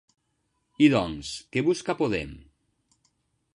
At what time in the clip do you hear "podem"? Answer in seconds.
2.01-2.35